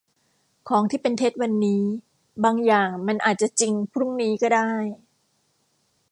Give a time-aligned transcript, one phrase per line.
[0.69, 1.83] ของที่เป็นเท็จวันนี้
[2.43, 4.71] บางอย่างมันอาจจะจริงพรุ่งนี้ก็ได้